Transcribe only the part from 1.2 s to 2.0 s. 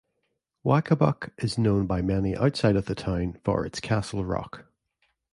is known